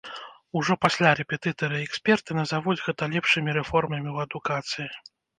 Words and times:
Ужо 0.59 0.73
пасля 0.83 1.09
рэпетытары 1.19 1.81
і 1.81 1.85
эксперты 1.87 2.37
назавуць 2.39 2.77
гэта 2.85 3.03
лепшымі 3.13 3.49
рэформамі 3.57 4.09
ў 4.15 4.29
адукацыі. 4.29 4.87